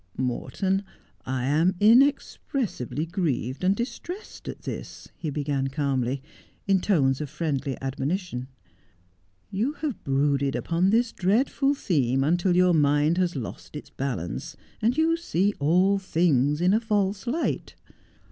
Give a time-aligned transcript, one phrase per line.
[0.33, 0.83] 'Morton,
[1.27, 6.23] I am inexpressibly grieved and distressed at this,' he began calmly,
[6.67, 8.47] in tones of friendly admonition.'
[9.51, 14.97] You have brooded upon this dreadful theme until your mind has lost its balance, and
[14.97, 17.75] you see all things in a false light.